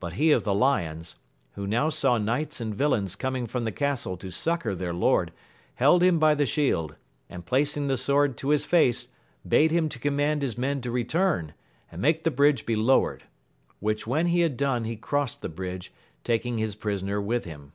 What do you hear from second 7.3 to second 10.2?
placing the sword to his face, bade him to